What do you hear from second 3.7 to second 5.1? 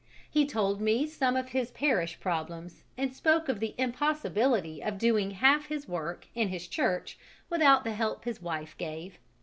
impossibility of